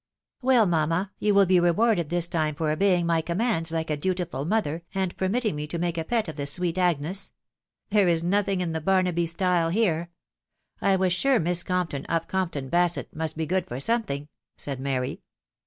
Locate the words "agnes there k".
6.79-8.25